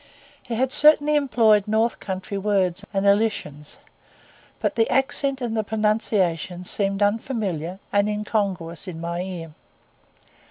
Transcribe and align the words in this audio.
He 0.41 0.55
had 0.55 0.71
certainly 0.71 1.15
employed 1.15 1.67
north 1.67 1.99
country 1.99 2.35
words 2.35 2.83
and 2.91 3.05
elisions; 3.05 3.77
but 4.59 4.73
the 4.73 4.89
accent 4.89 5.41
and 5.41 5.55
the 5.55 5.63
pronunciation 5.63 6.63
seemed 6.63 7.03
unfamiliar 7.03 7.77
and 7.93 8.09
incongruous 8.09 8.87
in 8.87 8.99
my 8.99 9.21
ear. 9.21 9.53